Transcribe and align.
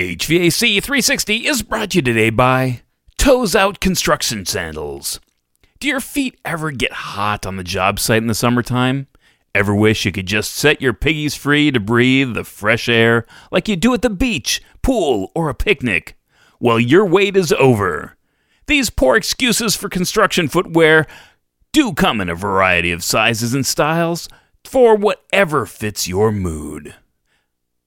HVAC 0.00 0.82
360 0.82 1.46
is 1.46 1.60
brought 1.60 1.90
to 1.90 1.98
you 1.98 2.02
today 2.02 2.30
by 2.30 2.80
Toes 3.18 3.54
Out 3.54 3.80
Construction 3.80 4.46
Sandals. 4.46 5.20
Do 5.78 5.88
your 5.88 6.00
feet 6.00 6.40
ever 6.42 6.70
get 6.70 6.90
hot 6.90 7.44
on 7.44 7.58
the 7.58 7.62
job 7.62 8.00
site 8.00 8.22
in 8.22 8.26
the 8.26 8.34
summertime? 8.34 9.08
Ever 9.54 9.74
wish 9.74 10.06
you 10.06 10.10
could 10.10 10.24
just 10.24 10.54
set 10.54 10.80
your 10.80 10.94
piggies 10.94 11.34
free 11.34 11.70
to 11.70 11.78
breathe 11.78 12.32
the 12.32 12.44
fresh 12.44 12.88
air 12.88 13.26
like 13.52 13.68
you 13.68 13.76
do 13.76 13.92
at 13.92 14.00
the 14.00 14.08
beach, 14.08 14.62
pool, 14.80 15.32
or 15.34 15.50
a 15.50 15.54
picnic? 15.54 16.16
Well, 16.58 16.80
your 16.80 17.04
wait 17.04 17.36
is 17.36 17.52
over. 17.52 18.16
These 18.68 18.88
poor 18.88 19.16
excuses 19.16 19.76
for 19.76 19.90
construction 19.90 20.48
footwear 20.48 21.06
do 21.72 21.92
come 21.92 22.22
in 22.22 22.30
a 22.30 22.34
variety 22.34 22.90
of 22.90 23.04
sizes 23.04 23.52
and 23.52 23.66
styles 23.66 24.30
for 24.64 24.96
whatever 24.96 25.66
fits 25.66 26.08
your 26.08 26.32
mood. 26.32 26.94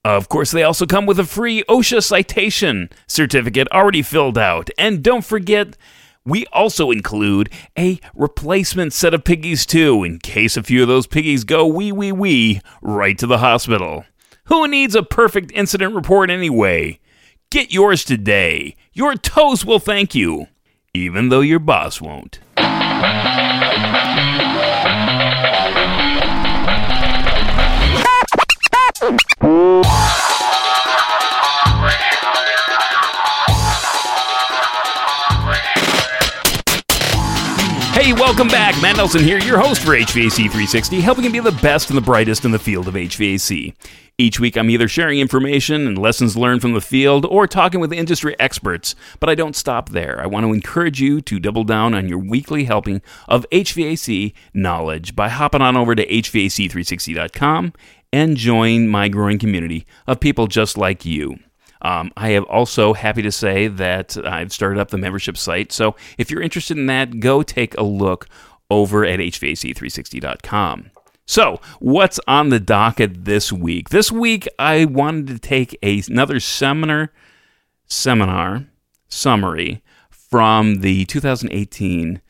Of 0.05 0.27
course, 0.27 0.51
they 0.51 0.63
also 0.63 0.85
come 0.85 1.05
with 1.05 1.17
a 1.17 1.23
free 1.23 1.63
OSHA 1.69 2.03
citation 2.03 2.89
certificate 3.07 3.69
already 3.71 4.01
filled 4.01 4.37
out. 4.37 4.69
And 4.77 5.01
don't 5.01 5.23
forget, 5.23 5.77
we 6.25 6.45
also 6.47 6.91
include 6.91 7.49
a 7.77 7.99
replacement 8.13 8.91
set 8.91 9.13
of 9.13 9.23
piggies 9.23 9.65
too, 9.65 10.03
in 10.03 10.19
case 10.19 10.57
a 10.57 10.63
few 10.63 10.81
of 10.81 10.89
those 10.89 11.07
piggies 11.07 11.45
go 11.45 11.65
wee 11.65 11.93
wee 11.93 12.11
wee 12.11 12.61
right 12.81 13.17
to 13.17 13.27
the 13.27 13.37
hospital. 13.37 14.05
Who 14.45 14.67
needs 14.67 14.93
a 14.93 15.03
perfect 15.03 15.51
incident 15.53 15.95
report 15.95 16.29
anyway? 16.29 16.99
Get 17.49 17.71
yours 17.71 18.03
today. 18.03 18.75
Your 18.91 19.15
toes 19.15 19.65
will 19.65 19.79
thank 19.79 20.13
you, 20.13 20.47
even 20.93 21.29
though 21.29 21.41
your 21.41 21.59
boss 21.59 22.01
won't. 22.01 22.39
Hey, 29.03 29.11
welcome 38.13 38.47
back. 38.47 38.81
Matt 38.81 38.95
Nelson 38.95 39.21
here, 39.21 39.39
your 39.39 39.59
host 39.59 39.81
for 39.81 39.91
HVAC 39.91 40.35
360, 40.35 41.01
helping 41.01 41.25
you 41.25 41.31
be 41.31 41.41
the 41.41 41.51
best 41.61 41.89
and 41.89 41.97
the 41.97 42.01
brightest 42.01 42.45
in 42.45 42.51
the 42.51 42.59
field 42.59 42.87
of 42.87 42.93
HVAC. 42.93 43.75
Each 44.17 44.39
week, 44.39 44.55
I'm 44.55 44.69
either 44.69 44.87
sharing 44.87 45.19
information 45.19 45.85
and 45.85 45.97
lessons 45.97 46.37
learned 46.37 46.61
from 46.61 46.71
the 46.71 46.79
field 46.79 47.25
or 47.25 47.45
talking 47.45 47.81
with 47.81 47.91
industry 47.91 48.39
experts. 48.39 48.95
But 49.19 49.29
I 49.29 49.35
don't 49.35 49.55
stop 49.55 49.89
there. 49.89 50.21
I 50.21 50.27
want 50.27 50.45
to 50.45 50.53
encourage 50.53 51.01
you 51.01 51.19
to 51.21 51.39
double 51.39 51.65
down 51.65 51.93
on 51.93 52.07
your 52.07 52.19
weekly 52.19 52.63
helping 52.63 53.01
of 53.27 53.45
HVAC 53.51 54.33
knowledge 54.53 55.13
by 55.13 55.27
hopping 55.27 55.61
on 55.61 55.75
over 55.75 55.93
to 55.93 56.07
HVAC360.com 56.07 57.73
and 58.13 58.37
join 58.37 58.87
my 58.87 59.09
growing 59.09 59.39
community 59.39 59.85
of 60.07 60.19
people 60.19 60.45
just 60.47 60.77
like 60.77 61.03
you. 61.03 61.39
Um, 61.81 62.13
I 62.15 62.29
am 62.29 62.45
also 62.45 62.93
happy 62.93 63.23
to 63.23 63.31
say 63.31 63.67
that 63.67 64.15
I've 64.23 64.53
started 64.53 64.79
up 64.79 64.91
the 64.91 64.97
membership 64.97 65.35
site. 65.35 65.73
So 65.73 65.97
if 66.17 66.31
you're 66.31 66.41
interested 66.41 66.77
in 66.77 66.85
that, 66.85 67.19
go 67.19 67.43
take 67.43 67.75
a 67.75 67.83
look 67.83 68.29
over 68.69 69.03
at 69.03 69.19
HVAC360.com. 69.19 70.91
So, 71.25 71.61
what's 71.79 72.19
on 72.27 72.49
the 72.49 72.59
docket 72.59 73.23
this 73.23 73.51
week? 73.51 73.89
This 73.89 74.11
week, 74.11 74.45
I 74.59 74.83
wanted 74.83 75.27
to 75.27 75.39
take 75.39 75.77
a, 75.81 76.03
another 76.09 76.41
seminar 76.41 77.11
seminar 77.85 78.65
summary 79.07 79.81
from 80.09 80.81
the 80.81 81.05
2018 81.05 82.21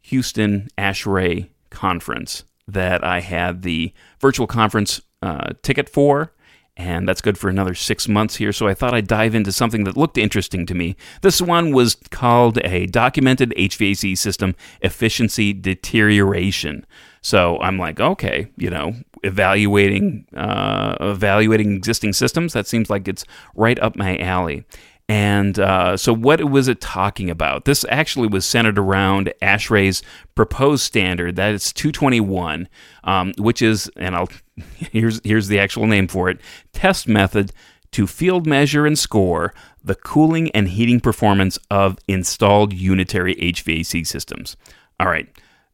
Houston 0.00 0.68
ASHRAE 0.78 1.50
conference 1.68 2.44
that 2.66 3.04
I 3.04 3.20
had 3.20 3.62
the 3.62 3.92
virtual 4.20 4.46
conference 4.46 5.00
uh, 5.22 5.50
ticket 5.62 5.88
for 5.88 6.32
and 6.76 7.08
that's 7.08 7.20
good 7.20 7.38
for 7.38 7.48
another 7.48 7.74
six 7.74 8.08
months 8.08 8.36
here. 8.36 8.52
So 8.52 8.66
I 8.66 8.74
thought 8.74 8.94
I'd 8.94 9.06
dive 9.06 9.34
into 9.34 9.52
something 9.52 9.84
that 9.84 9.96
looked 9.96 10.18
interesting 10.18 10.66
to 10.66 10.74
me. 10.74 10.96
This 11.22 11.40
one 11.40 11.72
was 11.72 11.94
called 12.10 12.58
a 12.64 12.86
documented 12.86 13.54
HVAC 13.56 14.18
system 14.18 14.56
efficiency 14.80 15.52
deterioration. 15.52 16.84
So 17.20 17.58
I'm 17.60 17.78
like, 17.78 18.00
okay, 18.00 18.48
you 18.56 18.70
know, 18.70 18.94
evaluating 19.22 20.26
uh, 20.36 20.96
evaluating 21.00 21.74
existing 21.74 22.12
systems. 22.12 22.52
That 22.52 22.66
seems 22.66 22.90
like 22.90 23.06
it's 23.06 23.24
right 23.54 23.78
up 23.78 23.96
my 23.96 24.18
alley. 24.18 24.64
And 25.08 25.58
uh, 25.58 25.98
so, 25.98 26.14
what 26.14 26.42
was 26.44 26.66
it 26.66 26.80
talking 26.80 27.28
about? 27.28 27.66
This 27.66 27.84
actually 27.90 28.28
was 28.28 28.46
centered 28.46 28.78
around 28.78 29.32
ASHRAE's 29.42 30.02
proposed 30.34 30.82
standard. 30.82 31.36
That 31.36 31.52
is 31.52 31.72
221, 31.74 32.68
um, 33.04 33.34
which 33.36 33.60
is, 33.60 33.90
and 33.96 34.16
I'll 34.16 34.30
here's 34.76 35.20
here's 35.22 35.48
the 35.48 35.58
actual 35.58 35.86
name 35.86 36.08
for 36.08 36.30
it: 36.30 36.40
test 36.72 37.06
method 37.06 37.52
to 37.92 38.06
field 38.06 38.46
measure 38.46 38.86
and 38.86 38.98
score 38.98 39.52
the 39.82 39.94
cooling 39.94 40.50
and 40.52 40.68
heating 40.68 41.00
performance 41.00 41.58
of 41.70 41.98
installed 42.08 42.72
unitary 42.72 43.34
HVAC 43.36 44.06
systems. 44.06 44.56
All 44.98 45.06
right 45.06 45.28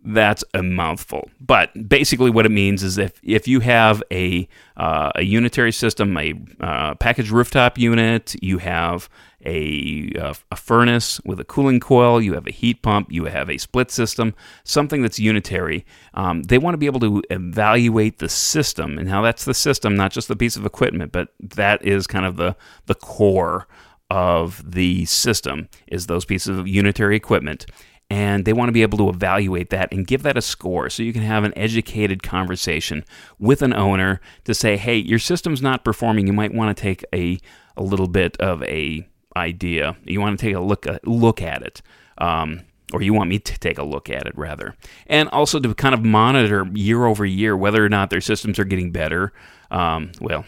that's 0.04 0.44
a 0.54 0.62
mouthful. 0.62 1.30
But 1.40 1.88
basically, 1.88 2.30
what 2.30 2.46
it 2.46 2.50
means 2.50 2.82
is 2.82 2.98
if, 2.98 3.20
if 3.22 3.46
you 3.46 3.60
have 3.60 4.02
a, 4.10 4.48
uh, 4.76 5.12
a 5.14 5.22
unitary 5.22 5.72
system, 5.72 6.16
a 6.16 6.34
uh, 6.60 6.94
packaged 6.94 7.30
rooftop 7.30 7.78
unit, 7.78 8.34
you 8.42 8.58
have 8.58 9.08
a, 9.44 10.12
uh, 10.18 10.34
a 10.50 10.56
furnace 10.56 11.20
with 11.24 11.40
a 11.40 11.44
cooling 11.44 11.80
coil, 11.80 12.20
you 12.20 12.34
have 12.34 12.46
a 12.46 12.50
heat 12.50 12.82
pump, 12.82 13.10
you 13.10 13.24
have 13.26 13.48
a 13.50 13.58
split 13.58 13.90
system, 13.90 14.34
something 14.64 15.02
that's 15.02 15.18
unitary, 15.18 15.84
um, 16.14 16.42
they 16.44 16.58
want 16.58 16.74
to 16.74 16.78
be 16.78 16.86
able 16.86 17.00
to 17.00 17.22
evaluate 17.30 18.18
the 18.18 18.28
system. 18.28 18.98
And 18.98 19.08
how 19.08 19.22
that's 19.22 19.44
the 19.44 19.54
system, 19.54 19.96
not 19.96 20.12
just 20.12 20.28
the 20.28 20.36
piece 20.36 20.56
of 20.56 20.66
equipment, 20.66 21.12
but 21.12 21.28
that 21.40 21.84
is 21.84 22.06
kind 22.06 22.26
of 22.26 22.36
the, 22.36 22.56
the 22.86 22.94
core 22.94 23.66
of 24.10 24.68
the 24.72 25.04
system 25.04 25.68
is 25.86 26.06
those 26.06 26.24
pieces 26.24 26.58
of 26.58 26.66
unitary 26.66 27.14
equipment 27.14 27.64
and 28.10 28.44
they 28.44 28.52
want 28.52 28.68
to 28.68 28.72
be 28.72 28.82
able 28.82 28.98
to 28.98 29.08
evaluate 29.08 29.70
that 29.70 29.92
and 29.92 30.06
give 30.06 30.24
that 30.24 30.36
a 30.36 30.42
score 30.42 30.90
so 30.90 31.02
you 31.02 31.12
can 31.12 31.22
have 31.22 31.44
an 31.44 31.56
educated 31.56 32.22
conversation 32.22 33.04
with 33.38 33.62
an 33.62 33.72
owner 33.72 34.20
to 34.44 34.52
say 34.52 34.76
hey 34.76 34.96
your 34.96 35.18
system's 35.18 35.62
not 35.62 35.84
performing. 35.84 36.26
You 36.26 36.32
might 36.32 36.52
want 36.52 36.76
to 36.76 36.82
take 36.82 37.04
a, 37.14 37.38
a 37.76 37.82
little 37.82 38.08
bit 38.08 38.36
of 38.38 38.62
a 38.64 39.06
idea. 39.36 39.96
You 40.04 40.20
want 40.20 40.38
to 40.38 40.44
take 40.44 40.56
a 40.56 40.60
look 40.60 40.86
a 40.86 40.98
look 41.04 41.40
at 41.40 41.62
it 41.62 41.80
um, 42.18 42.62
or 42.92 43.00
you 43.00 43.14
want 43.14 43.30
me 43.30 43.38
to 43.38 43.58
take 43.60 43.78
a 43.78 43.84
look 43.84 44.10
at 44.10 44.26
it 44.26 44.36
rather. 44.36 44.74
And 45.06 45.28
also 45.28 45.60
to 45.60 45.72
kind 45.74 45.94
of 45.94 46.04
monitor 46.04 46.66
year 46.74 47.06
over 47.06 47.24
year 47.24 47.56
whether 47.56 47.84
or 47.84 47.88
not 47.88 48.10
their 48.10 48.20
systems 48.20 48.58
are 48.58 48.64
getting 48.64 48.90
better 48.90 49.32
um, 49.70 50.10
well 50.20 50.44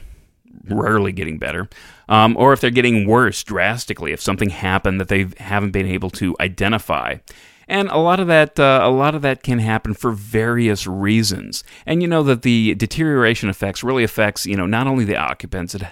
rarely 0.68 1.12
getting 1.12 1.38
better, 1.38 1.68
um, 2.08 2.36
or 2.36 2.52
if 2.52 2.60
they're 2.60 2.70
getting 2.70 3.06
worse 3.06 3.42
drastically, 3.42 4.12
if 4.12 4.20
something 4.20 4.50
happened 4.50 5.00
that 5.00 5.08
they 5.08 5.26
haven't 5.38 5.72
been 5.72 5.86
able 5.86 6.10
to 6.10 6.36
identify. 6.40 7.16
And 7.68 7.88
a 7.88 7.98
lot 7.98 8.20
of 8.20 8.26
that, 8.26 8.58
uh, 8.58 8.80
a 8.82 8.90
lot 8.90 9.14
of 9.14 9.22
that 9.22 9.42
can 9.42 9.58
happen 9.58 9.94
for 9.94 10.12
various 10.12 10.86
reasons. 10.86 11.64
And 11.86 12.02
you 12.02 12.08
know 12.08 12.22
that 12.24 12.42
the 12.42 12.74
deterioration 12.74 13.48
effects 13.48 13.82
really 13.82 14.04
affects, 14.04 14.46
you 14.46 14.56
know, 14.56 14.66
not 14.66 14.86
only 14.86 15.04
the 15.04 15.16
occupants, 15.16 15.74
it 15.74 15.82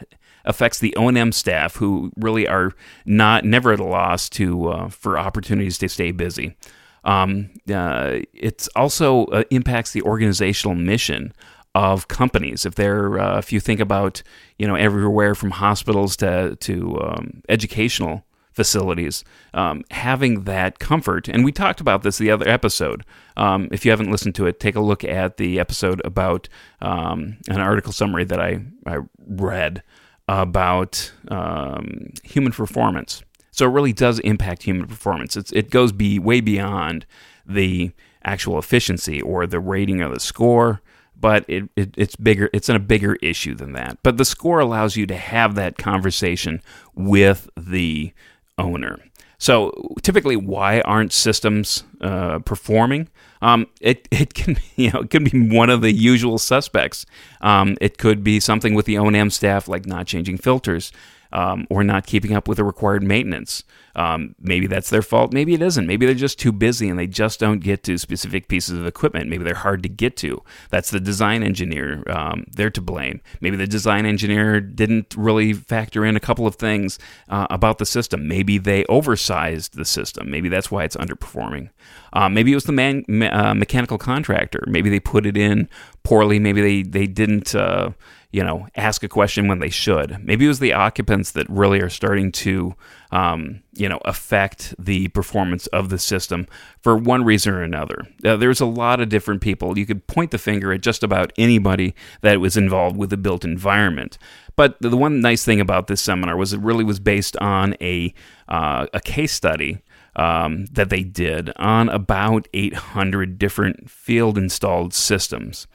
affects 0.45 0.79
the 0.79 0.95
O&M 0.97 1.33
staff 1.33 1.77
who 1.77 2.13
really 2.17 2.47
are 2.49 2.73
not 3.05 3.45
never 3.45 3.73
at 3.73 3.81
a 3.81 3.85
loss 3.85 4.29
to 4.31 4.69
uh, 4.69 4.89
for 4.89 5.19
opportunities 5.19 5.79
to 5.79 5.89
stay 5.89 6.11
busy. 6.11 6.57
Um, 7.05 7.51
uh, 7.73 8.21
it 8.35 8.69
also 8.77 9.25
uh, 9.27 9.45
impacts 9.51 9.93
the 9.93 10.03
organizational 10.03 10.75
mission 10.75 11.33
of 11.75 12.09
companies. 12.09 12.67
If 12.67 12.75
they're, 12.75 13.19
uh, 13.19 13.39
if 13.39 13.53
you 13.53 13.61
think 13.61 13.81
about, 13.81 14.23
you 14.59 14.67
know, 14.67 14.75
everywhere 14.75 15.35
from 15.35 15.51
hospitals 15.53 16.17
to 16.17 16.57
to 16.57 17.01
um, 17.01 17.43
educational 17.49 18.25
facilities, 18.53 19.25
um, 19.55 19.85
having 19.91 20.45
that 20.45 20.79
comfort. 20.79 21.29
And 21.29 21.45
we 21.45 21.53
talked 21.53 21.81
about 21.81 22.03
this 22.03 22.19
the 22.19 22.31
other 22.31 22.49
episode. 22.49 23.05
Um, 23.37 23.69
if 23.71 23.85
you 23.85 23.91
haven't 23.91 24.11
listened 24.11 24.35
to 24.37 24.47
it, 24.47 24.61
take 24.61 24.75
a 24.75 24.81
look 24.81 25.05
at 25.05 25.37
the 25.37 25.59
episode 25.61 26.03
about 26.05 26.49
um, 26.81 27.39
an 27.49 27.61
article 27.61 27.93
summary 27.93 28.25
that 28.25 28.41
I, 28.41 28.63
I 28.87 28.99
read 29.27 29.83
about 30.29 31.13
um, 31.29 32.13
human 32.23 32.53
performance. 32.53 33.23
So 33.51 33.67
it 33.67 33.73
really 33.73 33.93
does 33.93 34.19
impact 34.21 34.65
human 34.65 34.87
performance. 34.87 35.37
It's, 35.37 35.53
it 35.53 35.71
goes 35.71 35.93
be 35.93 36.19
way 36.19 36.41
beyond 36.41 37.07
the 37.47 37.93
actual 38.25 38.59
efficiency 38.59 39.21
or 39.23 39.47
the 39.47 39.61
rating 39.61 40.03
or 40.03 40.13
the 40.13 40.21
score 40.21 40.83
but 41.21 41.45
it, 41.49 41.69
it, 41.77 41.95
it's 41.97 42.17
bigger 42.17 42.51
it's 42.53 42.69
in 42.69 42.77
a 42.77 42.81
bigger 42.81 43.17
issue 43.17 43.55
than 43.55 43.73
that. 43.73 43.99
But 44.03 44.17
the 44.17 44.25
score 44.25 44.61
allows 44.61 44.97
you 44.97 45.07
to 45.07 45.17
have 45.17 45.55
that 45.57 45.79
conversation 45.79 46.63
with 46.95 47.49
the 47.57 48.13
owner. 48.59 48.99
So 49.39 49.95
typically 50.03 50.37
why 50.37 50.81
aren't 50.83 51.13
systems 51.13 51.85
uh, 52.01 52.41
performing? 52.41 53.09
Um, 53.43 53.69
it, 53.81 54.07
it 54.11 54.35
can 54.35 54.59
you 54.77 54.91
know 54.91 55.01
it 55.01 55.11
could 55.11 55.31
be 55.31 55.49
one 55.49 55.71
of 55.71 55.81
the 55.81 55.93
usual 55.93 56.39
suspects. 56.39 57.07
Um, 57.41 57.77
it 57.81 57.99
could 57.99 58.23
be 58.23 58.41
something 58.41 58.75
with 58.75 58.87
the 58.87 58.99
O&M 58.99 59.31
staff 59.31 59.69
like 59.69 59.87
not 59.87 60.07
changing 60.07 60.39
filters 60.39 60.93
um, 61.33 61.67
or 61.71 61.85
not 61.85 62.07
keeping 62.07 62.35
up 62.35 62.49
with 62.49 62.59
the 62.59 62.65
required 62.65 63.03
maintenance. 63.03 63.65
Um, 63.97 64.35
maybe 64.41 64.67
that's 64.67 64.91
their 64.91 65.03
fault. 65.03 65.33
Maybe 65.33 65.55
it 65.55 65.63
isn't. 65.63 65.87
Maybe 65.87 66.07
they're 66.07 66.15
just 66.15 66.39
too 66.39 66.53
busy 66.53 66.89
and 66.89 66.99
they 66.99 67.07
just 67.07 67.41
don't 67.41 67.61
get 67.61 67.83
to 67.85 67.99
specific 67.99 68.49
pieces 68.49 68.79
of 68.79 68.87
equipment. 68.87 69.29
Maybe 69.29 69.45
they're 69.45 69.55
hard 69.55 69.83
to 69.83 69.89
get 69.89 70.17
to. 70.19 70.43
That's 70.71 70.91
the 70.91 71.01
design 71.01 71.43
engineer. 71.43 72.03
Um, 72.09 72.45
they're 72.51 72.71
to 72.71 72.81
blame. 72.81 73.21
Maybe 73.41 73.57
the 73.57 73.67
design 73.67 74.07
engineer 74.07 74.61
didn't 74.61 75.15
really 75.17 75.53
factor 75.53 76.05
in 76.05 76.17
a 76.17 76.21
couple 76.21 76.47
of 76.47 76.57
things 76.57 76.99
uh, 77.29 77.47
about 77.51 77.79
the 77.79 77.87
system. 77.87 78.29
Maybe 78.29 78.59
they 78.59 78.85
oversized 78.87 79.75
the 79.75 79.85
system. 79.85 80.31
Maybe 80.31 80.49
that's 80.49 80.71
why 80.71 80.85
it's 80.85 80.97
underperforming. 80.97 81.71
Uh, 82.13 82.29
maybe 82.29 82.53
it 82.53 82.57
was 82.57 82.65
the 82.65 82.73
man, 82.73 83.05
uh, 83.33 83.55
mechanical 83.55 83.99
contractor. 83.99 84.65
Maybe 84.67 84.91
they 84.91 85.01
put 85.01 85.27
it 85.27 85.37
in 85.37 85.69
poorly. 86.03 86.39
Maybe 86.39 86.61
they 86.61 86.83
they 86.83 87.07
didn't 87.07 87.55
uh, 87.55 87.91
you 88.33 88.45
know, 88.45 88.69
ask 88.77 89.03
a 89.03 89.09
question 89.09 89.49
when 89.49 89.59
they 89.59 89.71
should. 89.71 90.25
Maybe 90.25 90.45
it 90.45 90.49
was 90.49 90.61
the 90.61 90.73
occupants 90.73 91.33
that 91.33 91.49
really 91.51 91.81
are 91.81 91.89
starting 91.89 92.31
to, 92.33 92.75
um, 93.13 93.63
you 93.73 93.89
know, 93.89 94.01
affect 94.05 94.75
the 94.79 95.09
performance 95.09 95.67
of 95.69 95.89
the 95.89 95.99
system 95.99 96.47
for 96.81 96.97
one 96.97 97.25
reason 97.25 97.53
or 97.53 97.63
another. 97.63 98.03
Uh, 98.25 98.37
there's 98.37 98.61
a 98.61 98.67
lot 98.67 99.01
of 99.01 99.09
different 99.09 99.41
people. 99.41 99.77
You 99.77 99.87
could 99.87 100.07
point 100.07 100.31
the 100.31 100.39
finger 100.39 100.73
at 100.73 100.81
just 100.81 101.03
about 101.03 101.33
anybody 101.37 101.95
that 102.21 102.41
was 102.41 102.57
involved 102.57 102.97
with 102.97 103.11
the 103.11 103.17
built 103.17 103.45
environment. 103.45 104.19
But 104.57 104.81
the 104.81 104.97
one 104.97 105.21
nice 105.21 105.45
thing 105.45 105.61
about 105.61 105.87
this 105.87 106.01
seminar 106.01 106.37
was 106.37 106.53
it 106.53 106.61
really 106.61 106.85
was 106.85 107.01
based 107.01 107.37
on 107.39 107.75
a 107.81 108.15
uh, 108.49 108.87
a 108.93 109.01
case 109.01 109.33
study 109.33 109.83
um, 110.17 110.67
that 110.67 110.91
they 110.91 111.03
did 111.03 111.51
on 111.57 111.89
about 111.89 112.49
800 112.53 113.39
different 113.39 113.91
field 113.91 114.37
installed 114.37 114.93
systems. 114.93 115.67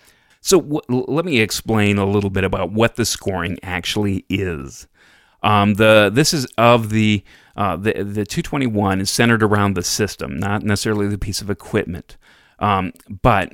So 0.41 0.61
w- 0.61 1.05
let 1.07 1.25
me 1.25 1.39
explain 1.39 1.97
a 1.97 2.05
little 2.05 2.29
bit 2.29 2.43
about 2.43 2.71
what 2.71 2.95
the 2.95 3.05
scoring 3.05 3.57
actually 3.63 4.25
is. 4.29 4.87
Um, 5.45 5.75
the 5.75 6.09
this 6.11 6.33
is 6.33 6.45
of 6.57 6.89
the 6.89 7.23
uh, 7.55 7.77
the 7.77 7.93
the 8.03 8.25
221 8.25 8.99
is 8.99 9.09
centered 9.11 9.43
around 9.43 9.75
the 9.75 9.83
system, 9.83 10.37
not 10.37 10.63
necessarily 10.63 11.07
the 11.07 11.19
piece 11.19 11.39
of 11.39 11.49
equipment. 11.49 12.17
Um, 12.59 12.93
but 13.21 13.51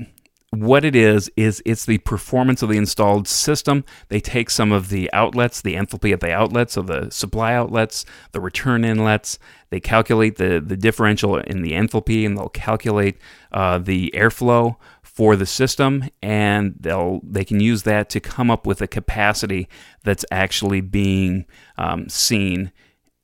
what 0.52 0.86
it 0.86 0.96
is 0.96 1.30
is 1.36 1.62
it's 1.66 1.86
the 1.86 1.98
performance 2.00 2.62
of 2.62 2.70
the 2.70 2.78
installed 2.78 3.28
system. 3.28 3.84
They 4.08 4.22
take 4.22 4.50
some 4.50 4.72
of 4.72 4.88
the 4.90 5.12
outlets, 5.12 5.62
the 5.62 5.76
enthalpy 5.76 6.14
at 6.14 6.22
the 6.22 6.32
outlets, 6.32 6.74
so 6.74 6.82
the 6.82 7.10
supply 7.10 7.54
outlets, 7.54 8.06
the 8.32 8.40
return 8.40 8.86
inlets. 8.86 9.38
They 9.70 9.82
calculate 9.82 10.38
the 10.38 10.64
the 10.66 10.78
differential 10.78 11.38
in 11.38 11.62
the 11.62 11.74
enthalpy, 11.74 12.26
and 12.26 12.38
they'll 12.38 12.50
calculate 12.50 13.18
uh, 13.52 13.80
the 13.80 14.14
airflow 14.16 14.78
for 15.22 15.36
the 15.36 15.46
system 15.46 16.04
and 16.24 16.74
they'll 16.80 17.22
they 17.24 17.46
can 17.46 17.60
use 17.60 17.84
that 17.84 18.10
to 18.10 18.20
come 18.20 18.50
up 18.50 18.66
with 18.66 18.82
a 18.82 18.88
capacity 18.88 19.70
that's 20.04 20.26
actually 20.32 20.82
being 20.82 21.46
um, 21.78 22.10
seen 22.10 22.72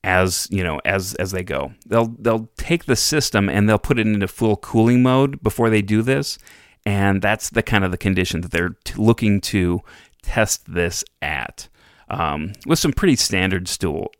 as 0.04 0.48
you 0.52 0.64
know 0.64 0.80
as 0.86 1.16
as 1.16 1.32
they 1.32 1.42
go. 1.42 1.74
They'll 1.88 2.16
they'll 2.20 2.52
take 2.56 2.86
the 2.86 2.96
system 2.96 3.50
and 3.50 3.68
they'll 3.68 3.80
put 3.80 3.98
it 3.98 4.06
into 4.06 4.28
full 4.28 4.58
cooling 4.58 5.02
mode 5.02 5.42
before 5.42 5.72
they 5.72 5.82
do 5.82 6.04
this 6.04 6.38
and 6.86 7.20
that's 7.20 7.50
the 7.50 7.64
kind 7.64 7.84
of 7.84 7.90
the 7.90 7.98
condition 7.98 8.42
that 8.42 8.52
they're 8.52 8.76
t- 8.84 8.94
looking 8.96 9.42
to 9.42 9.80
test 10.22 10.72
this 10.72 11.04
at 11.24 11.68
um, 12.12 12.54
with 12.68 12.78
some 12.78 12.94
pretty 12.94 13.16
standard 13.16 13.68
stool 13.68 14.12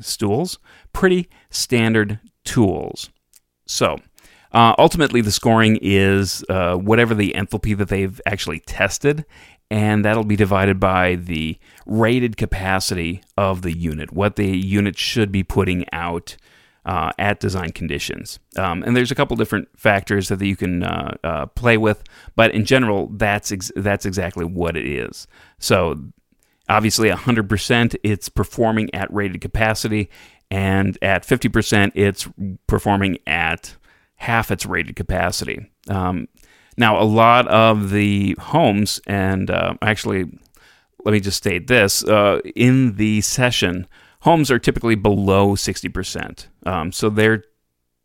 stools 0.00 0.58
pretty 0.94 1.28
standard 1.50 2.20
tools. 2.44 3.10
So 3.66 3.98
uh, 4.52 4.74
ultimately, 4.78 5.20
the 5.20 5.32
scoring 5.32 5.78
is 5.82 6.44
uh, 6.48 6.74
whatever 6.74 7.14
the 7.14 7.32
enthalpy 7.36 7.76
that 7.76 7.88
they've 7.88 8.20
actually 8.26 8.60
tested, 8.60 9.24
and 9.70 10.04
that'll 10.04 10.24
be 10.24 10.36
divided 10.36 10.80
by 10.80 11.16
the 11.16 11.58
rated 11.86 12.36
capacity 12.36 13.22
of 13.36 13.62
the 13.62 13.76
unit, 13.76 14.12
what 14.12 14.36
the 14.36 14.56
unit 14.56 14.96
should 14.96 15.30
be 15.30 15.42
putting 15.42 15.84
out 15.92 16.36
uh, 16.86 17.12
at 17.18 17.38
design 17.38 17.70
conditions. 17.70 18.38
Um, 18.56 18.82
and 18.82 18.96
there's 18.96 19.10
a 19.10 19.14
couple 19.14 19.36
different 19.36 19.68
factors 19.76 20.28
that 20.28 20.40
you 20.40 20.56
can 20.56 20.82
uh, 20.82 21.16
uh, 21.22 21.46
play 21.46 21.76
with, 21.76 22.02
but 22.34 22.54
in 22.54 22.64
general, 22.64 23.08
that's 23.08 23.52
ex- 23.52 23.72
that's 23.76 24.06
exactly 24.06 24.46
what 24.46 24.74
it 24.74 24.86
is. 24.86 25.26
So 25.58 26.02
obviously, 26.70 27.10
100% 27.10 27.96
it's 28.02 28.30
performing 28.30 28.94
at 28.94 29.12
rated 29.12 29.42
capacity, 29.42 30.08
and 30.50 30.96
at 31.02 31.24
50% 31.24 31.92
it's 31.94 32.26
performing 32.66 33.18
at 33.26 33.76
half 34.18 34.50
its 34.50 34.66
rated 34.66 34.96
capacity. 34.96 35.70
Um, 35.88 36.28
now, 36.76 37.00
a 37.00 37.04
lot 37.04 37.48
of 37.48 37.90
the 37.90 38.36
homes, 38.38 39.00
and 39.06 39.50
uh, 39.50 39.74
actually, 39.82 40.26
let 41.04 41.12
me 41.12 41.20
just 41.20 41.38
state 41.38 41.66
this 41.66 42.04
uh, 42.04 42.40
in 42.54 42.96
the 42.96 43.20
session, 43.20 43.86
homes 44.20 44.50
are 44.50 44.58
typically 44.58 44.94
below 44.94 45.54
60%. 45.54 46.46
Um, 46.66 46.92
so 46.92 47.10
they're, 47.10 47.44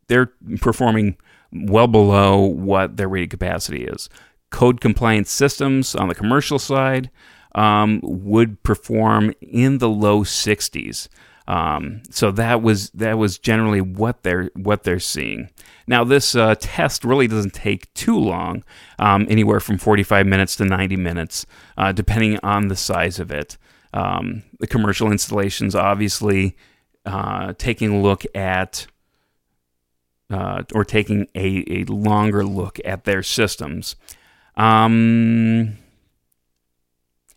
they're 0.08 0.32
performing 0.60 1.18
well 1.52 1.88
below 1.88 2.40
what 2.40 2.98
their 2.98 3.08
rated 3.08 3.30
capacity 3.30 3.86
is. 3.86 4.10
Code 4.50 4.82
compliance 4.82 5.32
systems 5.32 5.96
on 5.96 6.08
the 6.08 6.16
commercial 6.16 6.60
side 6.60 7.10
um, 7.56 8.00
would 8.04 8.62
perform 8.64 9.34
in 9.42 9.78
the 9.80 9.90
low 9.90 10.22
60s. 10.24 11.08
Um, 11.48 12.04
so 12.10 12.32
that 12.32 12.62
was 12.62 12.90
that 12.92 13.18
was 13.18 13.38
generally 13.38 13.82
what 13.82 14.24
they're 14.24 14.50
what 14.56 14.84
they're 14.84 15.00
seeing. 15.00 15.50
Now 15.88 16.04
this 16.04 16.36
uh, 16.36 16.56
test 16.60 17.04
really 17.04 17.28
doesn't 17.28 17.54
take 17.54 17.94
too 17.94 18.18
long, 18.18 18.64
um, 19.00 19.28
anywhere 19.30 19.60
from 19.60 19.78
45 19.78 20.26
minutes 20.26 20.56
to 20.58 20.66
90 20.66 20.96
minutes, 20.96 21.46
uh, 21.78 21.92
depending 21.92 22.40
on 22.44 22.70
the 22.70 22.76
size 22.76 23.20
of 23.20 23.32
it. 23.32 23.58
Um, 23.94 24.44
the 24.60 24.68
commercial 24.68 25.12
installations, 25.12 25.76
obviously, 25.76 26.56
uh, 27.06 27.54
taking 27.58 27.92
a 27.92 28.02
look 28.02 28.24
at 28.34 28.88
uh, 30.30 30.64
or 30.74 30.84
taking 30.84 31.28
a, 31.36 31.82
a 31.82 31.84
longer 31.86 32.44
look 32.44 32.80
at 32.86 33.04
their 33.04 33.22
systems. 33.22 33.96
Um, 34.56 35.78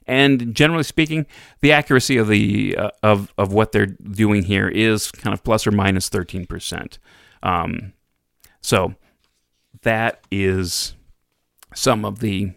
and 0.07 0.55
generally 0.55 0.85
speaking, 0.85 1.27
the 1.61 1.73
accuracy 1.73 2.17
of 2.17 2.29
the 2.29 2.77
uh, 2.77 2.91
of 3.03 3.33
of 3.37 3.53
what 3.53 3.73
they're 3.73 3.87
doing 3.87 4.45
here 4.45 4.69
is 4.69 5.11
kind 5.11 5.35
of 5.35 5.43
plus 5.43 5.67
or 5.67 5.73
minus 5.73 6.09
thirteen 6.09 6.47
percent. 6.47 6.99
Um, 7.43 7.93
so 8.61 8.95
that 9.83 10.25
is 10.31 10.95
some 11.75 12.05
of 12.05 12.21
the 12.21 12.53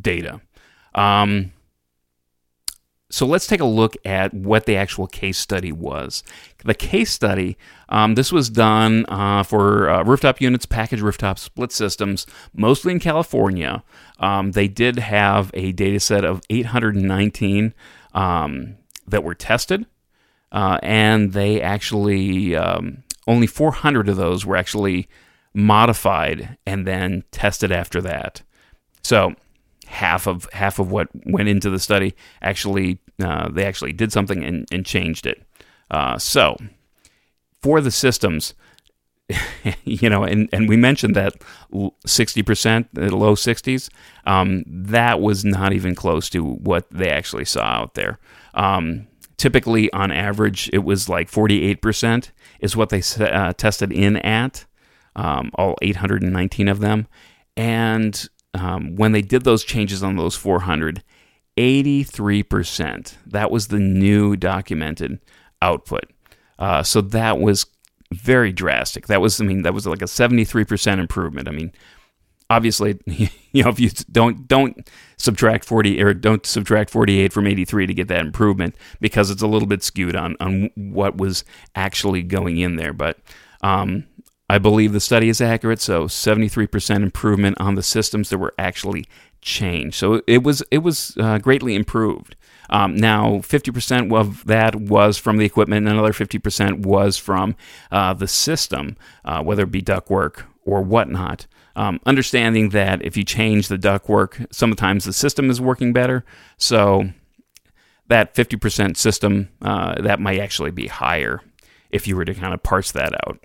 data. 0.00 0.40
Um, 0.94 1.52
so 3.10 3.26
let's 3.26 3.46
take 3.46 3.60
a 3.60 3.64
look 3.66 3.96
at 4.04 4.32
what 4.32 4.66
the 4.66 4.76
actual 4.76 5.06
case 5.06 5.36
study 5.36 5.72
was. 5.72 6.22
The 6.64 6.74
case 6.74 7.10
study, 7.10 7.58
um, 7.88 8.14
this 8.14 8.30
was 8.30 8.48
done 8.48 9.04
uh, 9.08 9.42
for 9.42 9.90
uh, 9.90 10.04
rooftop 10.04 10.40
units, 10.40 10.64
package 10.64 11.00
rooftop 11.00 11.38
split 11.38 11.72
systems, 11.72 12.26
mostly 12.54 12.92
in 12.92 13.00
California. 13.00 13.82
Um, 14.20 14.52
they 14.52 14.68
did 14.68 14.98
have 14.98 15.50
a 15.54 15.72
data 15.72 15.98
set 15.98 16.24
of 16.24 16.40
819 16.50 17.74
um, 18.14 18.76
that 19.08 19.24
were 19.24 19.34
tested, 19.34 19.86
uh, 20.52 20.78
and 20.82 21.32
they 21.32 21.60
actually, 21.60 22.54
um, 22.54 23.02
only 23.26 23.48
400 23.48 24.08
of 24.08 24.16
those 24.16 24.46
were 24.46 24.56
actually 24.56 25.08
modified 25.52 26.56
and 26.64 26.86
then 26.86 27.24
tested 27.32 27.72
after 27.72 28.00
that. 28.00 28.42
So 29.02 29.34
half 29.90 30.26
of 30.26 30.48
half 30.52 30.78
of 30.78 30.90
what 30.90 31.08
went 31.26 31.48
into 31.48 31.68
the 31.68 31.78
study 31.78 32.14
actually 32.42 32.98
uh, 33.22 33.48
they 33.50 33.64
actually 33.64 33.92
did 33.92 34.12
something 34.12 34.42
and, 34.44 34.66
and 34.72 34.86
changed 34.86 35.26
it. 35.26 35.42
Uh, 35.90 36.16
so 36.18 36.56
for 37.60 37.80
the 37.80 37.90
systems, 37.90 38.54
you 39.84 40.08
know, 40.08 40.24
and, 40.24 40.48
and 40.52 40.68
we 40.68 40.76
mentioned 40.76 41.14
that 41.14 41.34
60%, 41.72 42.88
the 42.92 43.14
low 43.14 43.34
60s, 43.34 43.90
um, 44.26 44.64
that 44.66 45.20
was 45.20 45.44
not 45.44 45.72
even 45.72 45.94
close 45.94 46.28
to 46.30 46.44
what 46.44 46.90
they 46.90 47.10
actually 47.10 47.44
saw 47.44 47.62
out 47.62 47.94
there. 47.94 48.18
Um, 48.54 49.06
typically, 49.36 49.92
on 49.92 50.10
average, 50.10 50.70
it 50.72 50.84
was 50.84 51.08
like 51.08 51.30
48% 51.30 52.30
is 52.60 52.76
what 52.76 52.88
they 52.88 53.02
uh, 53.20 53.52
tested 53.52 53.92
in 53.92 54.16
at, 54.18 54.64
um, 55.16 55.50
all 55.54 55.76
819 55.82 56.68
of 56.68 56.80
them. 56.80 57.06
And 57.56 58.28
um, 58.54 58.96
when 58.96 59.12
they 59.12 59.22
did 59.22 59.44
those 59.44 59.64
changes 59.64 60.02
on 60.02 60.16
those 60.16 60.36
400, 60.36 61.02
83%. 61.56 63.16
That 63.26 63.50
was 63.50 63.68
the 63.68 63.78
new 63.78 64.36
documented 64.36 65.20
output. 65.60 66.04
Uh, 66.58 66.82
so 66.82 67.00
that 67.00 67.38
was 67.38 67.66
very 68.12 68.52
drastic. 68.52 69.06
That 69.06 69.20
was, 69.20 69.40
I 69.40 69.44
mean, 69.44 69.62
that 69.62 69.74
was 69.74 69.86
like 69.86 70.02
a 70.02 70.06
73% 70.06 70.98
improvement. 70.98 71.48
I 71.48 71.52
mean, 71.52 71.72
obviously, 72.48 72.98
you 73.06 73.62
know, 73.62 73.70
if 73.70 73.80
you 73.80 73.90
don't 74.10 74.46
don't 74.48 74.88
subtract 75.16 75.64
40 75.64 76.02
or 76.02 76.12
don't 76.12 76.44
subtract 76.44 76.90
48 76.90 77.32
from 77.32 77.46
83 77.46 77.86
to 77.86 77.94
get 77.94 78.08
that 78.08 78.20
improvement 78.20 78.74
because 79.00 79.30
it's 79.30 79.42
a 79.42 79.46
little 79.46 79.68
bit 79.68 79.82
skewed 79.82 80.16
on 80.16 80.36
on 80.40 80.70
what 80.74 81.16
was 81.16 81.44
actually 81.74 82.22
going 82.22 82.58
in 82.58 82.76
there. 82.76 82.92
But 82.92 83.18
um, 83.62 84.06
I 84.50 84.58
believe 84.58 84.92
the 84.92 85.00
study 85.00 85.28
is 85.28 85.40
accurate. 85.40 85.80
So 85.80 86.06
73% 86.06 87.02
improvement 87.02 87.56
on 87.60 87.76
the 87.76 87.84
systems 87.84 88.30
that 88.30 88.38
were 88.38 88.52
actually 88.58 89.06
changed. 89.40 89.94
So 89.94 90.22
it 90.26 90.42
was 90.42 90.62
it 90.72 90.78
was 90.78 91.16
uh, 91.20 91.38
greatly 91.38 91.76
improved. 91.76 92.34
Um, 92.68 92.96
now, 92.96 93.38
50% 93.38 94.12
of 94.12 94.44
that 94.46 94.74
was 94.74 95.18
from 95.18 95.36
the 95.36 95.44
equipment, 95.44 95.86
and 95.86 95.96
another 95.96 96.12
50% 96.12 96.84
was 96.84 97.16
from 97.16 97.56
uh, 97.90 98.14
the 98.14 98.28
system, 98.28 98.96
uh, 99.24 99.42
whether 99.42 99.64
it 99.64 99.72
be 99.72 99.82
ductwork 99.82 100.44
or 100.64 100.82
whatnot. 100.82 101.46
Um, 101.76 102.00
understanding 102.04 102.70
that 102.70 103.04
if 103.04 103.16
you 103.16 103.24
change 103.24 103.68
the 103.68 103.78
ductwork, 103.78 104.46
sometimes 104.52 105.04
the 105.04 105.12
system 105.12 105.48
is 105.48 105.60
working 105.60 105.92
better. 105.92 106.24
So 106.58 107.10
that 108.08 108.34
50% 108.34 108.96
system, 108.96 109.48
uh, 109.62 110.00
that 110.02 110.20
might 110.20 110.40
actually 110.40 110.72
be 110.72 110.88
higher 110.88 111.40
if 111.90 112.08
you 112.08 112.16
were 112.16 112.24
to 112.24 112.34
kind 112.34 112.52
of 112.52 112.62
parse 112.62 112.92
that 112.92 113.14
out. 113.26 113.38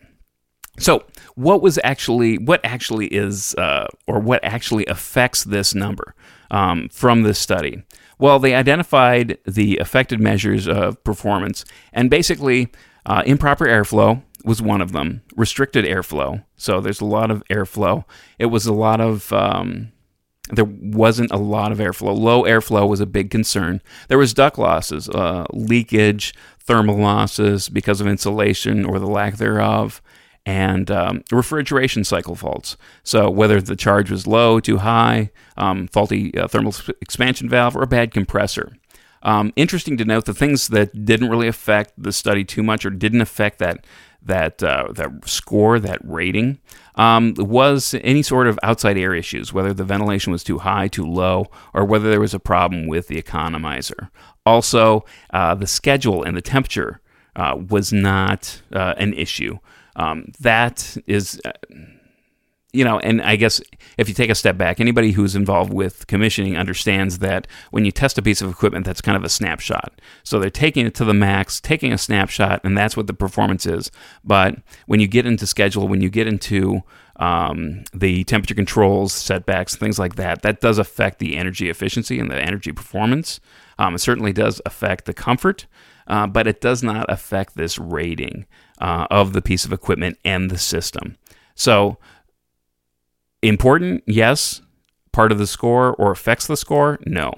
So, 0.78 1.06
what 1.36 1.62
was 1.62 1.80
actually, 1.84 2.38
what 2.38 2.62
actually 2.64 3.08
is, 3.08 3.56
uh, 3.56 3.88
or 4.08 4.20
what 4.20 4.44
actually 4.44 4.86
affects 4.86 5.44
this 5.44 5.76
number 5.76 6.16
um, 6.52 6.90
from 6.90 7.24
this 7.24 7.40
study? 7.40 7.84
Well, 8.18 8.40
they 8.40 8.56
identified 8.56 9.38
the 9.46 9.78
affected 9.78 10.20
measures 10.20 10.68
of 10.68 11.04
performance, 11.04 11.66
and 11.94 12.10
basically, 12.10 12.72
uh, 13.06 13.24
improper 13.26 13.66
airflow 13.66 14.24
was 14.46 14.62
one 14.62 14.82
of 14.82 14.92
them. 14.92 15.22
Restricted 15.36 15.86
airflow. 15.86 16.44
So 16.56 16.80
there's 16.80 17.02
a 17.02 17.06
lot 17.06 17.32
of 17.32 17.44
airflow. 17.50 18.06
It 18.40 18.48
was 18.48 18.66
a 18.66 18.74
lot 18.74 19.02
of. 19.02 19.32
Um, 19.34 19.92
there 20.52 20.66
wasn't 20.66 21.32
a 21.32 21.38
lot 21.38 21.72
of 21.72 21.80
airflow. 21.80 22.16
Low 22.16 22.44
airflow 22.44 22.88
was 22.88 23.00
a 23.00 23.08
big 23.08 23.32
concern. 23.32 23.82
There 24.10 24.18
was 24.20 24.32
duct 24.32 24.60
losses, 24.60 25.10
uh, 25.10 25.46
leakage, 25.52 26.36
thermal 26.60 26.98
losses 26.98 27.68
because 27.68 28.00
of 28.00 28.06
insulation 28.06 28.86
or 28.86 29.00
the 29.00 29.08
lack 29.08 29.38
thereof, 29.38 30.04
and 30.46 30.92
um, 30.92 31.24
refrigeration 31.32 32.04
cycle 32.04 32.36
faults. 32.36 32.78
So, 33.04 33.30
whether 33.30 33.60
the 33.62 33.76
charge 33.76 34.12
was 34.12 34.28
low, 34.28 34.60
too 34.60 34.78
high, 34.78 35.32
um, 35.58 35.88
faulty 35.88 36.38
uh, 36.38 36.48
thermal 36.48 36.74
expansion 37.02 37.50
valve, 37.50 37.76
or 37.76 37.84
a 37.84 37.88
bad 37.88 38.12
compressor. 38.12 38.74
Um, 39.24 39.54
interesting 39.56 39.98
to 39.98 40.06
note 40.06 40.26
the 40.26 40.36
things 40.36 40.68
that 40.68 41.04
didn't 41.04 41.30
really 41.30 41.48
affect 41.48 41.94
the 41.98 42.14
study 42.14 42.44
too 42.44 42.62
much 42.62 42.86
or 42.86 42.92
didn't 42.92 43.22
affect 43.22 43.58
that 43.58 43.86
that 44.22 44.62
uh, 44.64 44.88
that 44.92 45.28
score, 45.28 45.80
that 45.80 46.00
rating, 46.04 46.60
um, 46.96 47.34
was 47.38 47.96
any 48.02 48.22
sort 48.22 48.48
of 48.48 48.60
outside 48.64 48.98
air 48.98 49.14
issues, 49.14 49.54
whether 49.54 49.74
the 49.74 49.84
ventilation 49.84 50.32
was 50.32 50.44
too 50.44 50.60
high, 50.60 50.88
too 50.88 51.06
low, 51.06 51.46
or 51.74 51.86
whether 51.86 52.10
there 52.10 52.20
was 52.20 52.34
a 52.34 52.40
problem 52.40 52.88
with 52.88 53.08
the 53.08 53.22
economizer. 53.22 54.10
Also, 54.46 55.06
uh, 55.32 55.56
the 55.56 55.68
schedule 55.68 56.24
and 56.24 56.36
the 56.36 56.42
temperature 56.42 57.02
uh, 57.36 57.56
was 57.70 57.94
not 57.94 58.62
uh, 58.74 58.94
an 58.98 59.14
issue. 59.14 59.58
Um, 59.96 60.32
that 60.40 60.98
is, 61.08 61.42
uh, 61.46 61.52
you 62.74 62.84
know, 62.84 63.00
and 63.00 63.22
I 63.22 63.38
guess 63.38 63.62
if 63.98 64.10
you 64.10 64.14
take 64.14 64.30
a 64.30 64.36
step 64.36 64.58
back, 64.58 64.82
anybody 64.82 65.12
who's 65.12 65.36
involved 65.36 65.72
with 65.72 66.08
commissioning 66.08 66.58
understands 66.58 67.20
that 67.20 67.48
when 67.72 67.86
you 67.86 67.92
test 67.92 68.18
a 68.18 68.22
piece 68.22 68.42
of 68.42 68.50
equipment, 68.50 68.86
that's 68.86 69.00
kind 69.00 69.16
of 69.16 69.24
a 69.24 69.30
snapshot. 69.30 70.02
So 70.24 70.40
they're 70.40 70.50
taking 70.50 70.86
it 70.86 70.94
to 70.96 71.06
the 71.06 71.14
max, 71.14 71.62
taking 71.62 71.94
a 71.94 71.98
snapshot, 71.98 72.60
and 72.66 72.78
that's 72.78 72.98
what 72.98 73.08
the 73.08 73.14
performance 73.14 73.66
is. 73.66 73.92
But 74.26 74.58
when 74.88 75.00
you 75.00 75.08
get 75.08 75.26
into 75.26 75.48
schedule, 75.48 75.88
when 75.88 76.02
you 76.02 76.10
get 76.10 76.28
into 76.28 76.82
um, 77.16 77.86
the 77.94 78.26
temperature 78.26 78.56
controls, 78.56 79.14
setbacks, 79.14 79.78
things 79.78 79.98
like 79.98 80.16
that, 80.16 80.42
that 80.42 80.60
does 80.60 80.78
affect 80.78 81.20
the 81.20 81.38
energy 81.38 81.70
efficiency 81.70 82.20
and 82.20 82.30
the 82.30 82.42
energy 82.42 82.74
performance. 82.74 83.40
Um, 83.80 83.96
it 83.96 84.00
certainly 84.00 84.34
does 84.34 84.62
affect 84.66 85.06
the 85.06 85.14
comfort, 85.14 85.66
uh, 86.08 86.28
but 86.28 86.46
it 86.46 86.60
does 86.60 86.84
not 86.84 87.06
affect 87.10 87.56
this 87.56 87.80
rating 87.80 88.46
uh, 88.80 89.08
of 89.10 89.34
the 89.34 89.42
piece 89.42 89.66
of 89.66 89.74
equipment 89.74 90.18
and 90.26 90.50
the 90.50 90.58
system. 90.58 91.18
So, 91.56 91.98
important, 93.42 94.04
yes. 94.06 94.62
Part 95.12 95.32
of 95.32 95.38
the 95.38 95.48
score 95.48 95.96
or 95.96 96.12
affects 96.12 96.48
the 96.48 96.58
score, 96.58 97.00
no. 97.06 97.34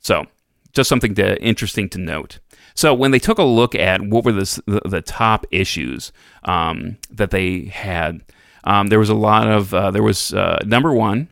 So, 0.00 0.26
just 0.72 0.88
something 0.88 1.14
to, 1.16 1.40
interesting 1.42 1.88
to 1.90 1.98
note. 1.98 2.38
So, 2.74 2.94
when 2.94 3.10
they 3.10 3.18
took 3.18 3.38
a 3.38 3.44
look 3.44 3.74
at 3.74 4.00
what 4.02 4.24
were 4.24 4.32
the, 4.32 4.62
the, 4.66 4.80
the 4.88 5.02
top 5.02 5.46
issues 5.50 6.12
um, 6.44 6.96
that 7.10 7.30
they 7.30 7.66
had, 7.66 8.22
um, 8.64 8.86
there 8.86 8.98
was 8.98 9.10
a 9.10 9.14
lot 9.14 9.46
of, 9.48 9.74
uh, 9.74 9.90
there 9.90 10.02
was 10.02 10.32
uh, 10.32 10.58
number 10.64 10.92
one, 10.92 11.28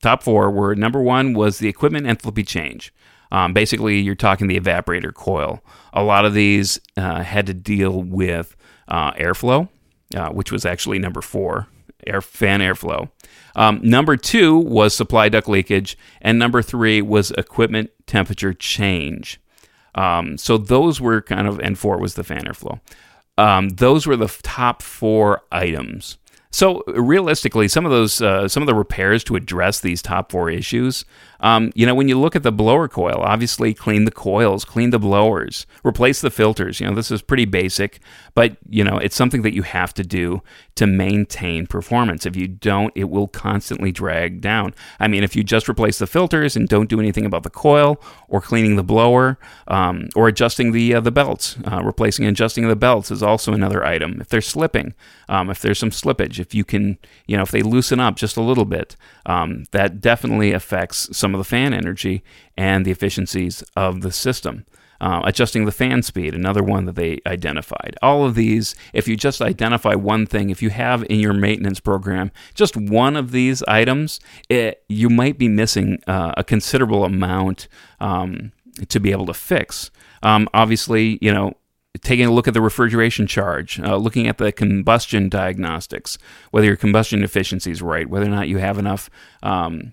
top 0.00 0.22
four 0.22 0.50
were 0.50 0.74
number 0.74 1.02
one 1.02 1.34
was 1.34 1.58
the 1.58 1.68
equipment 1.68 2.06
enthalpy 2.06 2.46
change. 2.46 2.94
Um, 3.32 3.52
basically, 3.52 4.00
you're 4.00 4.14
talking 4.14 4.46
the 4.46 4.58
evaporator 4.58 5.14
coil. 5.14 5.62
A 5.92 6.02
lot 6.02 6.24
of 6.24 6.34
these 6.34 6.80
uh, 6.96 7.22
had 7.22 7.46
to 7.46 7.54
deal 7.54 8.02
with 8.02 8.56
uh, 8.90 9.12
airflow, 9.12 9.68
uh, 10.16 10.30
which 10.30 10.52
was 10.52 10.66
actually 10.66 10.98
number 10.98 11.20
four, 11.20 11.68
air 12.06 12.20
fan 12.20 12.60
airflow. 12.60 13.08
Um, 13.56 13.80
number 13.82 14.16
two 14.16 14.58
was 14.58 14.94
supply 14.94 15.28
duct 15.28 15.48
leakage, 15.48 15.96
and 16.20 16.38
number 16.38 16.62
three 16.62 17.02
was 17.02 17.30
equipment 17.32 17.90
temperature 18.06 18.52
change. 18.52 19.40
Um, 19.94 20.38
so 20.38 20.56
those 20.56 21.00
were 21.00 21.20
kind 21.20 21.46
of, 21.48 21.58
and 21.60 21.78
four 21.78 21.98
was 21.98 22.14
the 22.14 22.24
fan 22.24 22.44
airflow. 22.44 22.80
Um, 23.38 23.70
those 23.70 24.06
were 24.06 24.16
the 24.16 24.28
top 24.42 24.82
four 24.82 25.42
items. 25.50 26.18
So 26.52 26.82
realistically, 26.88 27.68
some 27.68 27.86
of 27.86 27.92
those, 27.92 28.20
uh, 28.20 28.48
some 28.48 28.62
of 28.62 28.66
the 28.66 28.74
repairs 28.74 29.22
to 29.24 29.36
address 29.36 29.80
these 29.80 30.02
top 30.02 30.32
four 30.32 30.50
issues, 30.50 31.04
um, 31.38 31.70
you 31.76 31.86
know, 31.86 31.94
when 31.94 32.08
you 32.08 32.18
look 32.18 32.34
at 32.34 32.42
the 32.42 32.50
blower 32.50 32.88
coil, 32.88 33.18
obviously 33.20 33.72
clean 33.72 34.04
the 34.04 34.10
coils, 34.10 34.64
clean 34.64 34.90
the 34.90 34.98
blowers, 34.98 35.64
replace 35.84 36.20
the 36.20 36.30
filters. 36.30 36.80
You 36.80 36.88
know, 36.88 36.94
this 36.94 37.12
is 37.12 37.22
pretty 37.22 37.44
basic, 37.44 38.00
but 38.40 38.56
you 38.70 38.82
know, 38.82 38.96
it's 38.96 39.16
something 39.16 39.42
that 39.42 39.52
you 39.52 39.60
have 39.60 39.92
to 39.92 40.02
do 40.02 40.42
to 40.76 40.86
maintain 40.86 41.66
performance. 41.66 42.24
If 42.24 42.36
you 42.36 42.48
don't, 42.48 42.90
it 42.96 43.10
will 43.10 43.28
constantly 43.28 43.92
drag 43.92 44.40
down. 44.40 44.74
I 44.98 45.08
mean, 45.08 45.22
if 45.22 45.36
you 45.36 45.44
just 45.44 45.68
replace 45.68 45.98
the 45.98 46.06
filters 46.06 46.56
and 46.56 46.66
don't 46.66 46.88
do 46.88 47.00
anything 47.00 47.26
about 47.26 47.42
the 47.42 47.50
coil 47.50 48.00
or 48.28 48.40
cleaning 48.40 48.76
the 48.76 48.82
blower 48.82 49.38
um, 49.68 50.08
or 50.16 50.26
adjusting 50.26 50.72
the 50.72 50.94
uh, 50.94 51.00
the 51.00 51.10
belts, 51.10 51.58
uh, 51.70 51.82
replacing 51.84 52.24
and 52.24 52.34
adjusting 52.34 52.66
the 52.66 52.76
belts 52.76 53.10
is 53.10 53.22
also 53.22 53.52
another 53.52 53.84
item. 53.84 54.22
If 54.22 54.30
they're 54.30 54.40
slipping, 54.40 54.94
um, 55.28 55.50
if 55.50 55.60
there's 55.60 55.78
some 55.78 55.90
slippage, 55.90 56.38
if 56.38 56.54
you 56.54 56.64
can, 56.64 56.96
you 57.26 57.36
know, 57.36 57.42
if 57.42 57.50
they 57.50 57.60
loosen 57.60 58.00
up 58.00 58.16
just 58.16 58.38
a 58.38 58.42
little 58.42 58.64
bit, 58.64 58.96
um, 59.26 59.64
that 59.72 60.00
definitely 60.00 60.52
affects 60.52 61.14
some 61.14 61.34
of 61.34 61.38
the 61.38 61.44
fan 61.44 61.74
energy 61.74 62.22
and 62.56 62.86
the 62.86 62.90
efficiencies 62.90 63.62
of 63.76 64.00
the 64.00 64.12
system. 64.12 64.64
Uh, 65.00 65.22
adjusting 65.24 65.64
the 65.64 65.72
fan 65.72 66.02
speed, 66.02 66.34
another 66.34 66.62
one 66.62 66.84
that 66.84 66.94
they 66.94 67.20
identified. 67.24 67.96
All 68.02 68.26
of 68.26 68.34
these, 68.34 68.74
if 68.92 69.08
you 69.08 69.16
just 69.16 69.40
identify 69.40 69.94
one 69.94 70.26
thing, 70.26 70.50
if 70.50 70.60
you 70.60 70.68
have 70.68 71.04
in 71.08 71.20
your 71.20 71.32
maintenance 71.32 71.80
program 71.80 72.30
just 72.54 72.76
one 72.76 73.16
of 73.16 73.30
these 73.32 73.62
items, 73.62 74.20
it, 74.50 74.82
you 74.90 75.08
might 75.08 75.38
be 75.38 75.48
missing 75.48 76.02
uh, 76.06 76.34
a 76.36 76.44
considerable 76.44 77.04
amount 77.04 77.66
um, 77.98 78.52
to 78.88 79.00
be 79.00 79.10
able 79.10 79.24
to 79.24 79.32
fix. 79.32 79.90
Um, 80.22 80.48
obviously, 80.52 81.18
you 81.22 81.32
know, 81.32 81.54
taking 82.02 82.26
a 82.26 82.30
look 82.30 82.46
at 82.46 82.54
the 82.54 82.60
refrigeration 82.60 83.26
charge, 83.26 83.80
uh, 83.80 83.96
looking 83.96 84.28
at 84.28 84.38
the 84.38 84.52
combustion 84.52 85.28
diagnostics, 85.28 86.18
whether 86.50 86.66
your 86.66 86.76
combustion 86.76 87.24
efficiency 87.24 87.70
is 87.70 87.82
right, 87.82 88.08
whether 88.08 88.26
or 88.26 88.30
not 88.30 88.48
you 88.48 88.58
have 88.58 88.78
enough, 88.78 89.10
um, 89.42 89.92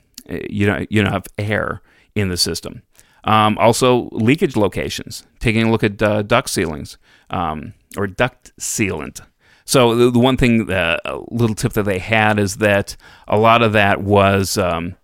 you 0.50 0.68
know, 0.68 0.86
you 0.90 1.02
know, 1.02 1.12
have 1.12 1.28
air 1.38 1.82
in 2.14 2.30
the 2.30 2.38
system. 2.38 2.82
Um, 3.28 3.58
also, 3.58 4.08
leakage 4.14 4.56
locations, 4.56 5.26
taking 5.40 5.68
a 5.68 5.72
look 5.72 5.84
at 5.84 6.02
uh, 6.02 6.22
duct 6.22 6.50
sealings 6.50 6.98
um, 7.30 7.74
or 7.98 8.08
duct 8.08 8.56
sealant. 8.58 9.20
So 9.66 9.96
the, 9.96 10.10
the 10.10 10.20
one 10.20 10.38
thing, 10.38 10.72
uh, 10.72 10.98
a 11.04 11.20
little 11.30 11.56
tip 11.56 11.74
that 11.74 11.84
they 11.84 12.00
had 12.00 12.40
is 12.40 12.58
that 12.58 12.96
a 13.28 13.38
lot 13.38 13.62
of 13.62 13.74
that 13.74 14.02
was 14.02 14.58
um, 14.58 14.96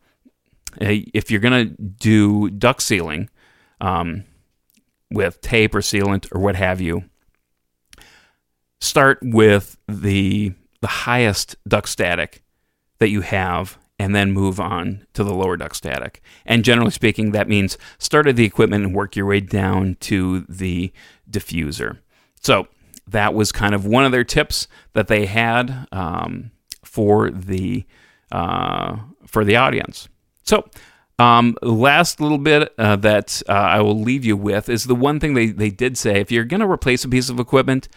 if 0.80 1.30
you're 1.30 1.42
going 1.42 1.68
to 1.68 1.82
do 1.84 2.50
duct 2.50 2.82
sealing, 2.82 3.30
um, 3.82 4.24
with 5.12 5.42
tape 5.42 5.76
or 5.76 5.82
sealant 5.82 6.28
or 6.34 6.40
what 6.40 6.56
have 6.56 6.82
you, 6.82 7.04
start 8.80 9.20
with 9.22 9.78
the 9.88 10.54
the 10.82 10.88
highest 10.88 11.56
duct 11.68 11.88
static 11.88 12.44
that 13.00 13.10
you 13.10 13.22
have 13.22 13.78
and 14.04 14.14
then 14.14 14.34
move 14.34 14.60
on 14.60 15.08
to 15.14 15.24
the 15.24 15.34
lower 15.34 15.56
duct 15.56 15.78
static. 15.78 16.22
And 16.46 16.66
generally 16.66 16.92
speaking, 16.92 17.32
that 17.32 17.48
means 17.48 17.78
start 17.98 18.28
at 18.28 18.36
the 18.36 18.44
equipment 18.44 18.84
and 18.84 18.94
work 18.94 19.16
your 19.16 19.26
way 19.26 19.40
down 19.40 19.96
to 20.02 20.42
the 20.50 20.92
diffuser. 21.32 22.00
So 22.42 22.68
that 23.08 23.34
was 23.34 23.54
kind 23.54 23.74
of 23.74 23.86
one 23.86 24.04
of 24.04 24.12
their 24.12 24.26
tips 24.26 24.68
that 24.92 25.08
they 25.08 25.26
had 25.26 25.88
um, 25.94 26.52
for 26.84 27.32
the 27.32 27.86
uh, 28.30 28.98
for 29.26 29.46
the 29.46 29.56
audience. 29.56 30.10
So 30.44 30.70
um, 31.18 31.56
last 31.62 32.20
little 32.20 32.38
bit 32.38 32.74
uh, 32.78 32.98
that 32.98 33.42
uh, 33.48 33.54
I 33.54 33.80
will 33.80 34.00
leave 34.00 34.26
you 34.26 34.36
with 34.36 34.68
is 34.68 34.84
the 34.84 34.96
one 34.96 35.22
thing 35.22 35.34
they, 35.34 35.48
they 35.48 35.70
did 35.70 35.98
say 35.98 36.20
if 36.20 36.30
you're 36.30 36.44
going 36.44 36.60
to 36.60 36.70
replace 36.70 37.06
a 37.06 37.10
piece 37.10 37.30
of 37.30 37.40
equipment, 37.40 37.88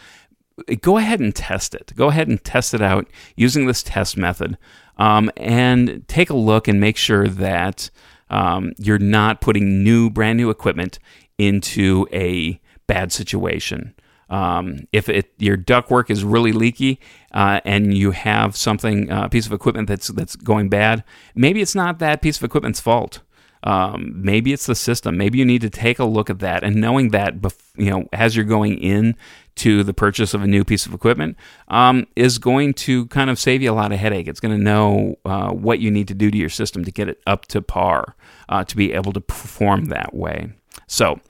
go 0.83 0.99
ahead 0.99 1.19
and 1.19 1.35
test 1.35 1.75
it. 1.75 1.93
Go 1.97 2.09
ahead 2.09 2.29
and 2.29 2.43
test 2.45 2.75
it 2.75 2.83
out 2.83 3.09
using 3.35 3.67
this 3.67 3.83
test 3.83 4.17
method 4.17 4.57
um, 4.97 5.31
and 5.37 6.07
take 6.09 6.31
a 6.31 6.37
look 6.37 6.69
and 6.69 6.81
make 6.81 6.97
sure 6.97 7.29
that 7.29 7.91
um, 8.31 8.73
you're 8.79 8.99
not 8.99 9.41
putting 9.41 9.83
new, 9.85 10.11
brand 10.11 10.37
new 10.37 10.51
equipment 10.51 10.99
into 11.39 12.07
a 12.13 12.61
bad 12.87 13.13
situation. 13.13 13.95
Um, 14.29 14.89
if 14.93 15.09
it, 15.09 15.33
your 15.39 15.57
ductwork 15.57 16.11
is 16.11 16.25
really 16.25 16.53
leaky 16.53 17.01
uh, 17.33 17.61
and 17.65 17.97
you 17.97 18.11
have 18.11 18.57
something, 18.57 19.11
a 19.11 19.15
uh, 19.15 19.29
piece 19.29 19.47
of 19.47 19.53
equipment 19.53 19.87
that's 19.87 20.09
that's 20.09 20.35
going 20.35 20.69
bad, 20.69 21.05
maybe 21.35 21.61
it's 21.63 21.77
not 21.77 22.01
that 22.01 22.23
piece 22.23 22.37
of 22.37 22.43
equipment's 22.43 22.81
fault. 22.81 23.21
Um, 23.63 24.13
maybe 24.15 24.53
it's 24.53 24.67
the 24.67 24.75
system. 24.75 25.17
Maybe 25.17 25.39
you 25.39 25.45
need 25.45 25.61
to 25.63 25.71
take 25.71 25.99
a 25.99 26.05
look 26.05 26.31
at 26.31 26.39
that. 26.41 26.63
And 26.63 26.77
knowing 26.77 27.11
that, 27.11 27.35
you 27.77 27.91
know, 27.91 28.09
as 28.13 28.37
you're 28.37 28.45
going 28.45 28.79
in 28.79 29.17
to 29.57 29.83
the 29.83 29.95
purchase 29.95 30.35
of 30.35 30.43
a 30.43 30.47
new 30.47 30.65
piece 30.65 30.87
of 30.87 30.95
equipment, 30.95 31.37
um, 31.69 32.07
is 32.15 32.39
going 32.39 32.75
to 32.75 33.07
kind 33.07 33.31
of 33.31 33.39
save 33.39 33.63
you 33.63 33.73
a 33.73 33.75
lot 33.75 33.93
of 33.93 33.99
headache. 33.99 34.29
It's 34.29 34.41
going 34.41 34.57
to 34.57 34.63
know 34.63 35.17
uh, 35.25 35.51
what 35.51 35.81
you 35.81 35.91
need 35.91 36.09
to 36.09 36.15
do 36.15 36.31
to 36.31 36.37
your 36.37 36.49
system 36.49 36.85
to 36.85 36.93
get 36.93 37.09
it 37.09 37.21
up 37.27 37.47
to 37.47 37.63
par 37.63 38.15
uh, 38.49 38.65
to 38.65 38.77
be 38.77 38.93
able 38.93 39.13
to 39.13 39.21
perform 39.21 39.87
that 39.87 40.15
way. 40.15 40.53
So. 40.87 41.21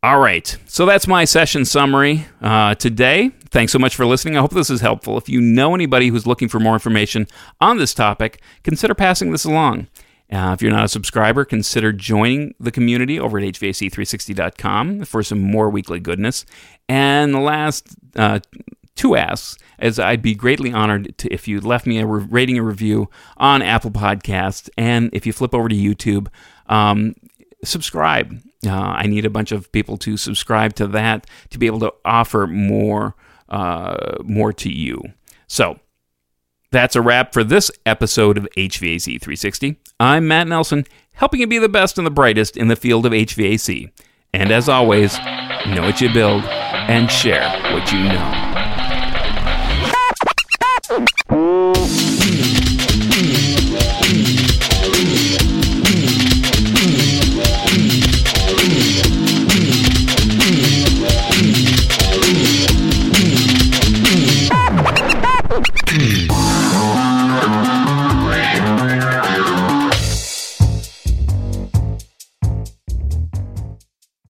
All 0.00 0.20
right, 0.20 0.56
so 0.66 0.86
that's 0.86 1.08
my 1.08 1.24
session 1.24 1.64
summary 1.64 2.24
uh, 2.40 2.76
today. 2.76 3.32
Thanks 3.50 3.72
so 3.72 3.80
much 3.80 3.96
for 3.96 4.06
listening. 4.06 4.36
I 4.36 4.40
hope 4.40 4.52
this 4.52 4.70
is 4.70 4.80
helpful. 4.80 5.18
If 5.18 5.28
you 5.28 5.40
know 5.40 5.74
anybody 5.74 6.06
who's 6.06 6.24
looking 6.24 6.48
for 6.48 6.60
more 6.60 6.74
information 6.74 7.26
on 7.60 7.78
this 7.78 7.94
topic, 7.94 8.40
consider 8.62 8.94
passing 8.94 9.32
this 9.32 9.44
along. 9.44 9.88
Uh, 10.30 10.52
if 10.52 10.60
you're 10.60 10.72
not 10.72 10.84
a 10.84 10.88
subscriber, 10.88 11.44
consider 11.44 11.92
joining 11.92 12.54
the 12.60 12.70
community 12.70 13.18
over 13.18 13.38
at 13.38 13.44
HVAC360.com 13.44 15.04
for 15.04 15.22
some 15.22 15.40
more 15.40 15.70
weekly 15.70 16.00
goodness. 16.00 16.44
And 16.88 17.32
the 17.32 17.40
last 17.40 17.96
uh, 18.14 18.40
two 18.94 19.16
asks 19.16 19.56
is 19.80 19.98
I'd 19.98 20.20
be 20.20 20.34
greatly 20.34 20.72
honored 20.72 21.16
to, 21.18 21.32
if 21.32 21.48
you 21.48 21.60
left 21.60 21.86
me 21.86 21.98
a 21.98 22.06
re- 22.06 22.26
rating 22.28 22.58
a 22.58 22.62
review 22.62 23.08
on 23.38 23.62
Apple 23.62 23.90
Podcasts, 23.90 24.68
and 24.76 25.08
if 25.12 25.26
you 25.26 25.32
flip 25.32 25.54
over 25.54 25.68
to 25.68 25.74
YouTube, 25.74 26.28
um, 26.66 27.14
subscribe. 27.64 28.38
Uh, 28.66 28.72
I 28.72 29.06
need 29.06 29.24
a 29.24 29.30
bunch 29.30 29.52
of 29.52 29.70
people 29.72 29.96
to 29.98 30.16
subscribe 30.16 30.74
to 30.74 30.86
that 30.88 31.26
to 31.50 31.58
be 31.58 31.66
able 31.66 31.80
to 31.80 31.94
offer 32.04 32.46
more 32.46 33.14
uh, 33.48 34.16
more 34.24 34.52
to 34.52 34.70
you. 34.70 35.00
So 35.46 35.78
that's 36.70 36.94
a 36.94 37.00
wrap 37.00 37.32
for 37.32 37.42
this 37.42 37.70
episode 37.86 38.36
of 38.36 38.46
HVAC 38.56 39.22
360. 39.22 39.80
I'm 39.98 40.28
Matt 40.28 40.48
Nelson, 40.48 40.84
helping 41.12 41.40
you 41.40 41.46
be 41.46 41.58
the 41.58 41.68
best 41.68 41.96
and 41.96 42.06
the 42.06 42.10
brightest 42.10 42.58
in 42.58 42.68
the 42.68 42.76
field 42.76 43.06
of 43.06 43.12
HVAC. 43.12 43.90
And 44.34 44.50
as 44.50 44.68
always, 44.68 45.16
know 45.66 45.80
what 45.80 46.02
you 46.02 46.12
build 46.12 46.44
and 46.44 47.10
share 47.10 47.48
what 47.72 47.90
you 47.90 48.04
know. 48.04 48.44